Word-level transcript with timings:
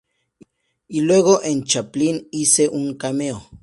Y 0.87 1.01
luego, 1.01 1.43
en 1.43 1.63
"Chaplin" 1.63 2.27
hice 2.31 2.67
un 2.69 2.95
cameo. 2.97 3.47